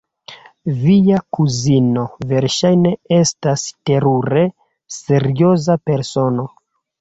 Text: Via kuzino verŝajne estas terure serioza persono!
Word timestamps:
Via 0.77 1.19
kuzino 1.37 2.05
verŝajne 2.31 2.93
estas 3.19 3.67
terure 3.91 4.47
serioza 4.97 5.77
persono! 5.91 6.49